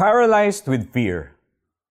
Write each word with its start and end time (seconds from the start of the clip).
Paralyzed 0.00 0.64
with 0.64 0.88
fear. 0.96 1.36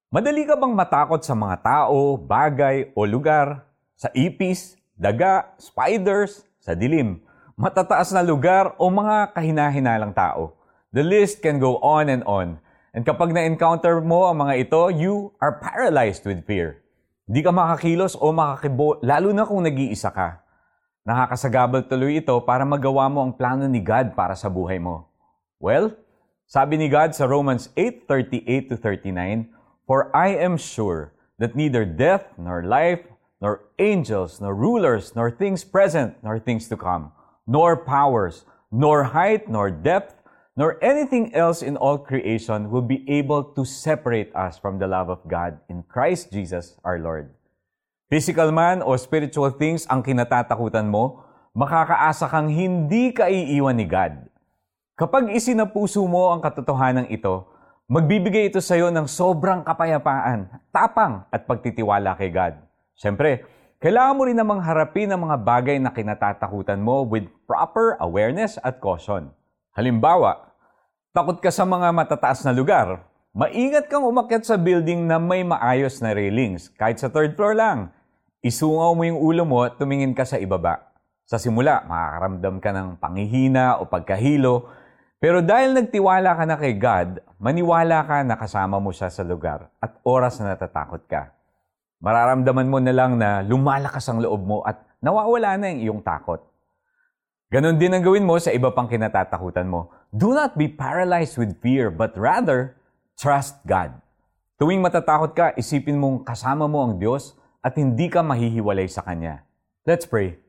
Madali 0.09 0.41
ka 0.41 0.57
bang 0.57 0.73
matakot 0.73 1.21
sa 1.21 1.37
mga 1.37 1.61
tao, 1.61 2.17
bagay 2.17 2.89
o 2.97 3.05
lugar? 3.05 3.69
Sa 3.93 4.09
ipis, 4.17 4.81
daga, 4.97 5.53
spiders, 5.61 6.41
sa 6.57 6.73
dilim, 6.73 7.21
matataas 7.53 8.09
na 8.09 8.25
lugar 8.25 8.73
o 8.81 8.89
mga 8.89 9.29
kahinahinalang 9.37 10.09
tao? 10.17 10.57
The 10.89 11.05
list 11.05 11.45
can 11.45 11.61
go 11.61 11.77
on 11.85 12.09
and 12.09 12.25
on. 12.25 12.57
And 12.97 13.05
kapag 13.05 13.29
na-encounter 13.29 14.01
mo 14.01 14.25
ang 14.25 14.41
mga 14.41 14.57
ito, 14.57 14.89
you 14.89 15.29
are 15.37 15.61
paralyzed 15.61 16.25
with 16.25 16.41
fear. 16.49 16.81
Hindi 17.29 17.45
ka 17.45 17.53
makakilos 17.53 18.17
o 18.17 18.33
makakibo, 18.33 18.97
lalo 19.05 19.29
na 19.37 19.45
kung 19.45 19.61
nag-iisa 19.61 20.09
ka. 20.09 20.41
Nakakasagabal 21.05 21.85
tuloy 21.85 22.25
ito 22.25 22.33
para 22.41 22.65
magawa 22.65 23.05
mo 23.05 23.21
ang 23.21 23.37
plano 23.37 23.69
ni 23.69 23.85
God 23.85 24.17
para 24.17 24.33
sa 24.33 24.49
buhay 24.49 24.81
mo. 24.81 25.05
Well, 25.61 25.93
sabi 26.49 26.81
ni 26.81 26.89
God 26.89 27.13
sa 27.13 27.29
Romans 27.29 27.69
8:38 27.77 28.73
to 28.73 28.75
39, 28.81 29.53
For 29.85 30.09
I 30.17 30.33
am 30.33 30.57
sure 30.57 31.13
that 31.37 31.53
neither 31.53 31.85
death 31.85 32.33
nor 32.41 32.65
life, 32.65 33.05
nor 33.37 33.69
angels, 33.77 34.41
nor 34.41 34.57
rulers, 34.57 35.13
nor 35.13 35.29
things 35.29 35.61
present, 35.61 36.17
nor 36.25 36.41
things 36.41 36.65
to 36.65 36.75
come, 36.75 37.13
nor 37.45 37.77
powers, 37.77 38.49
nor 38.73 39.13
height, 39.13 39.45
nor 39.45 39.69
depth, 39.69 40.17
nor 40.57 40.81
anything 40.81 41.29
else 41.37 41.61
in 41.61 41.77
all 41.77 42.01
creation 42.01 42.73
will 42.73 42.81
be 42.81 43.05
able 43.05 43.45
to 43.53 43.61
separate 43.61 44.33
us 44.33 44.57
from 44.57 44.81
the 44.81 44.89
love 44.89 45.13
of 45.13 45.21
God 45.29 45.61
in 45.69 45.85
Christ 45.85 46.33
Jesus 46.33 46.81
our 46.81 46.97
Lord. 46.97 47.29
Physical 48.09 48.49
man 48.49 48.81
o 48.81 48.97
spiritual 48.97 49.53
things 49.53 49.85
ang 49.85 50.01
kinatatakutan 50.01 50.89
mo, 50.89 51.21
makakaasa 51.53 52.25
kang 52.25 52.49
hindi 52.49 53.13
ka 53.13 53.29
iiwan 53.29 53.77
ni 53.77 53.85
God. 53.85 54.28
Kapag 54.99 55.31
isinapuso 55.31 56.03
mo 56.03 56.27
ang 56.27 56.43
katotohanan 56.43 57.07
ito, 57.07 57.47
magbibigay 57.87 58.51
ito 58.51 58.59
sa 58.59 58.75
iyo 58.75 58.91
ng 58.91 59.07
sobrang 59.07 59.63
kapayapaan, 59.63 60.51
tapang 60.75 61.23
at 61.31 61.47
pagtitiwala 61.47 62.19
kay 62.19 62.27
God. 62.27 62.59
Siyempre, 62.99 63.47
kailangan 63.79 64.15
mo 64.19 64.27
rin 64.27 64.35
namang 64.35 64.59
harapin 64.59 65.07
ang 65.07 65.23
mga 65.23 65.39
bagay 65.39 65.79
na 65.79 65.95
kinatatakutan 65.95 66.83
mo 66.83 67.07
with 67.07 67.31
proper 67.47 67.95
awareness 68.03 68.59
at 68.59 68.83
caution. 68.83 69.31
Halimbawa, 69.71 70.51
takot 71.15 71.39
ka 71.39 71.47
sa 71.47 71.63
mga 71.63 71.95
matataas 71.95 72.43
na 72.43 72.51
lugar. 72.51 72.99
Maingat 73.31 73.87
kang 73.87 74.03
umakyat 74.03 74.43
sa 74.43 74.59
building 74.59 75.07
na 75.07 75.15
may 75.15 75.47
maayos 75.47 76.03
na 76.03 76.11
railings, 76.11 76.67
kahit 76.75 76.99
sa 76.99 77.07
third 77.07 77.39
floor 77.39 77.55
lang. 77.55 77.87
Isungaw 78.43 78.91
mo 78.99 79.07
yung 79.07 79.23
ulo 79.23 79.47
mo 79.47 79.63
at 79.63 79.79
tumingin 79.79 80.11
ka 80.11 80.27
sa 80.27 80.35
ibaba. 80.35 80.91
Sa 81.23 81.39
simula, 81.39 81.87
makakaramdam 81.87 82.59
ka 82.59 82.75
ng 82.75 82.87
pangihina 82.99 83.79
o 83.79 83.87
pagkahilo, 83.87 84.75
pero 85.19 85.43
dahil 85.43 85.75
nagtiwala 85.75 86.31
ka 86.31 86.43
na 86.47 86.55
kay 86.55 86.79
God, 86.79 87.19
maniwala 87.43 88.07
ka 88.07 88.23
na 88.23 88.39
kasama 88.39 88.79
mo 88.79 88.95
siya 88.95 89.11
sa 89.11 89.19
lugar 89.27 89.67
at 89.83 89.99
oras 90.07 90.39
na 90.39 90.55
natatakot 90.55 91.03
ka. 91.11 91.35
Mararamdaman 91.99 92.71
mo 92.71 92.79
na 92.79 92.95
lang 92.95 93.19
na 93.19 93.43
lumalakas 93.43 94.07
ang 94.07 94.23
loob 94.23 94.47
mo 94.47 94.63
at 94.63 94.79
nawawala 95.03 95.59
na 95.59 95.75
yung 95.75 95.81
iyong 95.83 96.01
takot. 96.07 96.39
Ganon 97.51 97.75
din 97.75 97.91
ang 97.91 97.99
gawin 97.99 98.23
mo 98.23 98.39
sa 98.39 98.55
iba 98.55 98.71
pang 98.71 98.87
kinatatakutan 98.87 99.67
mo. 99.67 99.91
Do 100.07 100.31
not 100.31 100.55
be 100.55 100.71
paralyzed 100.71 101.35
with 101.35 101.59
fear, 101.59 101.91
but 101.91 102.15
rather, 102.15 102.79
trust 103.19 103.59
God. 103.67 103.99
Tuwing 104.55 104.79
matatakot 104.79 105.35
ka, 105.35 105.51
isipin 105.59 105.99
mong 105.99 106.23
kasama 106.23 106.71
mo 106.71 106.79
ang 106.79 106.95
Diyos 106.95 107.35
at 107.59 107.75
hindi 107.75 108.07
ka 108.07 108.23
mahihiwalay 108.23 108.87
sa 108.87 109.03
Kanya. 109.03 109.43
Let's 109.83 110.07
pray. 110.07 110.39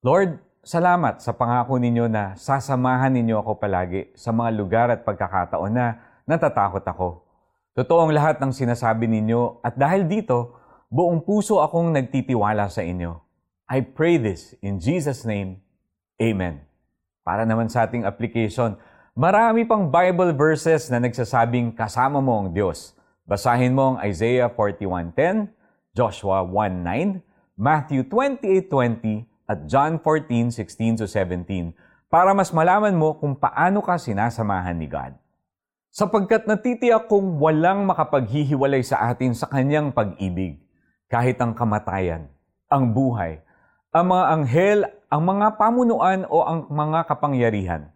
Lord, 0.00 0.40
Salamat 0.60 1.24
sa 1.24 1.32
pangako 1.32 1.80
ninyo 1.80 2.04
na 2.12 2.36
sasamahan 2.36 3.08
ninyo 3.16 3.40
ako 3.40 3.64
palagi 3.64 4.12
sa 4.12 4.28
mga 4.28 4.50
lugar 4.52 4.86
at 4.92 5.08
pagkakataon 5.08 5.72
na 5.72 5.96
natatakot 6.28 6.84
ako. 6.84 7.24
Totoo 7.72 8.04
ang 8.04 8.12
lahat 8.12 8.36
ng 8.44 8.52
sinasabi 8.52 9.08
ninyo 9.08 9.64
at 9.64 9.80
dahil 9.80 10.04
dito, 10.04 10.60
buong 10.92 11.24
puso 11.24 11.64
akong 11.64 11.96
nagtitiwala 11.96 12.68
sa 12.68 12.84
inyo. 12.84 13.16
I 13.72 13.80
pray 13.80 14.20
this 14.20 14.52
in 14.60 14.76
Jesus' 14.76 15.24
name. 15.24 15.64
Amen. 16.20 16.60
Para 17.24 17.48
naman 17.48 17.72
sa 17.72 17.88
ating 17.88 18.04
application, 18.04 18.76
marami 19.16 19.64
pang 19.64 19.88
Bible 19.88 20.36
verses 20.36 20.92
na 20.92 21.00
nagsasabing 21.00 21.72
kasama 21.72 22.20
mo 22.20 22.36
ang 22.36 22.52
Diyos. 22.52 22.92
Basahin 23.24 23.72
mo 23.72 23.96
ang 23.96 24.04
Isaiah 24.04 24.52
41.10, 24.52 25.48
Joshua 25.96 26.44
1.9, 26.44 27.24
Matthew 27.56 28.04
28.20, 28.12 29.29
at 29.50 29.66
John 29.66 29.98
14:16 29.98 31.02
to 31.02 31.10
17 31.10 31.74
para 32.06 32.30
mas 32.30 32.54
malaman 32.54 32.94
mo 32.94 33.18
kung 33.18 33.34
paano 33.34 33.82
ka 33.82 33.98
sinasamahan 33.98 34.78
ni 34.78 34.86
God. 34.86 35.18
Sapagkat 35.90 36.46
natitiyak 36.46 37.10
kong 37.10 37.42
walang 37.42 37.82
makapaghihiwalay 37.82 38.86
sa 38.86 39.10
atin 39.10 39.34
sa 39.34 39.50
kanyang 39.50 39.90
pag-ibig, 39.90 40.62
kahit 41.10 41.34
ang 41.42 41.50
kamatayan, 41.50 42.30
ang 42.70 42.94
buhay, 42.94 43.42
ang 43.90 44.06
mga 44.06 44.24
anghel, 44.30 44.78
ang 45.10 45.22
mga 45.26 45.58
pamunuan 45.58 46.22
o 46.30 46.46
ang 46.46 46.70
mga 46.70 47.10
kapangyarihan, 47.10 47.90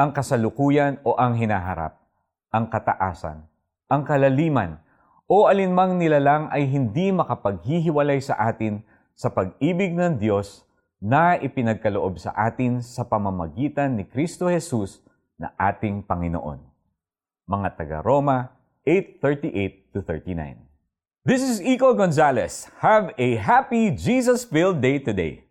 ang 0.00 0.16
kasalukuyan 0.16 0.96
o 1.04 1.20
ang 1.20 1.36
hinaharap, 1.36 2.00
ang 2.48 2.72
kataasan, 2.72 3.44
ang 3.92 4.08
kalaliman, 4.08 4.80
o 5.28 5.44
alinmang 5.52 6.00
nilalang 6.00 6.48
ay 6.48 6.64
hindi 6.64 7.12
makapaghihiwalay 7.12 8.24
sa 8.24 8.40
atin 8.40 8.80
sa 9.12 9.28
pag-ibig 9.28 9.92
ng 9.92 10.16
Diyos 10.16 10.64
na 11.04 11.36
ipinagkaloob 11.36 12.16
sa 12.16 12.32
atin 12.32 12.80
sa 12.80 13.04
pamamagitan 13.04 13.92
ni 13.92 14.08
Kristo 14.08 14.48
Jesus 14.48 15.04
na 15.36 15.52
ating 15.60 16.00
Panginoon. 16.00 16.64
Mga 17.44 17.68
taga 17.76 17.98
Roma 18.00 18.56
8:38-39. 18.88 20.56
This 21.28 21.44
is 21.44 21.60
Iko 21.60 21.92
Gonzalez. 21.92 22.72
Have 22.80 23.12
a 23.20 23.36
happy 23.36 23.92
Jesus-filled 23.92 24.80
day 24.80 24.96
today. 24.96 25.44